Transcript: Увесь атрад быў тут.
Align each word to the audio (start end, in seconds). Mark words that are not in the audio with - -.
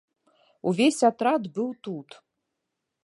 Увесь 0.71 0.97
атрад 1.09 1.41
быў 1.59 1.69
тут. 1.89 2.09